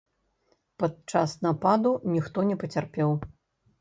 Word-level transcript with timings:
Падчас 0.83 1.35
нападу 1.47 1.91
ніхто 2.15 2.49
не 2.49 2.59
пацярпеў. 2.65 3.09